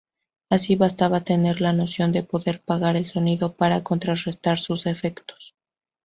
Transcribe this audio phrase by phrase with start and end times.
[0.49, 5.53] Así, bastaba tener la noción de poder apagar el sonido para contrarrestar sus efectos.